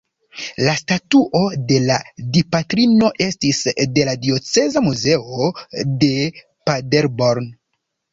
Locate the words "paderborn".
6.71-7.47